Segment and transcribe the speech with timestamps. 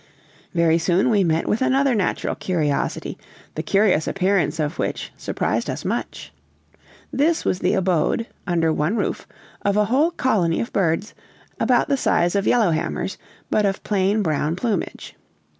[0.55, 3.19] Very soon we met with another natural curiosity,
[3.53, 6.33] the curious appearance of which surprised us much.
[7.13, 9.27] This was the abode, under one roof,
[9.61, 11.13] of a whole colony of birds,
[11.59, 13.19] about the size of yellow hammers,
[13.51, 15.15] but of plain brown plumage.